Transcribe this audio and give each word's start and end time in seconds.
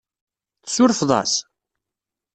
Tsurfeḍ-as? 0.65 1.33